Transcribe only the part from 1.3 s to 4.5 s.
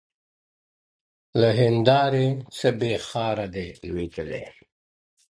له هنداري څه بېــخاره دى لوېـــدلى.